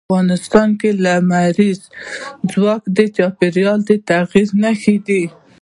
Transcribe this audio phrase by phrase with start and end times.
[0.09, 1.79] افغانستان کې لمریز
[2.51, 5.21] ځواک د چاپېریال د تغیر نښه ده.